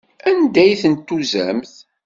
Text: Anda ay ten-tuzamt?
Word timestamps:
Anda 0.29 0.59
ay 0.63 0.73
ten-tuzamt? 0.81 1.73